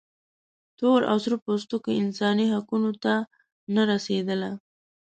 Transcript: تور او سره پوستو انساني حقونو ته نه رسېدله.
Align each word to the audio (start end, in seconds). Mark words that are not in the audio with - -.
تور 0.77 0.99
او 1.11 1.17
سره 1.23 1.35
پوستو 1.43 1.77
انساني 2.01 2.45
حقونو 2.53 2.91
ته 3.03 3.13
نه 3.75 3.81
رسېدله. 3.91 4.51